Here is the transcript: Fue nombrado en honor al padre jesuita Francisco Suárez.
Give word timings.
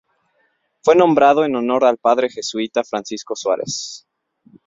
Fue 0.81 0.95
nombrado 0.95 1.45
en 1.45 1.55
honor 1.55 1.85
al 1.85 1.97
padre 1.97 2.27
jesuita 2.27 2.83
Francisco 2.83 3.35
Suárez. 3.35 4.07